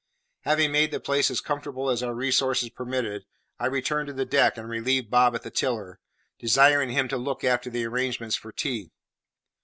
[0.45, 3.23] Having made the place as comfortable as our resources permitted,
[3.59, 5.99] I returned to the deck and relieved Bob at the tiller,
[6.39, 8.89] desiring him to look, after the arrangements for tea.